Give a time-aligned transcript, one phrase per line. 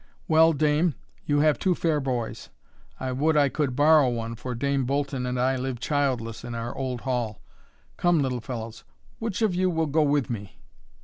[0.27, 0.95] Well, dame,
[1.27, 2.49] you have two fair boys;
[2.99, 6.75] I would I could borrow one, for Dame Bolton and I live childless in our
[6.75, 7.39] old hall.
[7.97, 8.83] Come, little fellows,
[9.19, 10.59] which of you will go with me?"